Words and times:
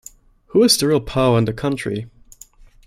Who 0.47 0.63
is 0.63 0.79
the 0.79 0.87
real 0.87 0.99
power 0.99 1.37
in 1.37 1.45
the 1.45 1.53
country? 1.53 2.07